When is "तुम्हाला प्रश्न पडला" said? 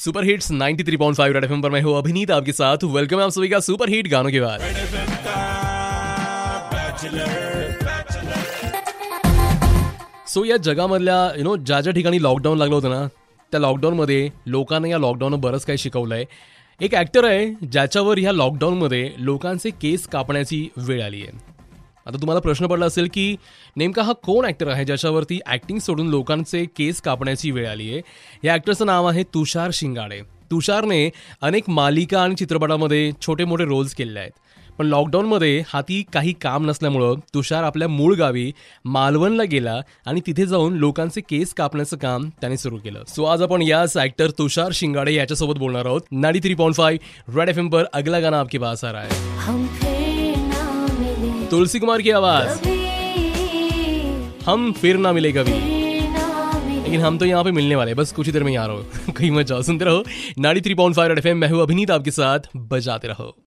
22.16-22.86